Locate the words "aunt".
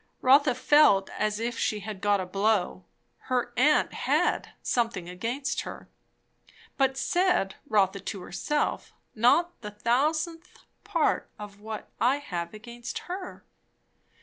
3.55-3.93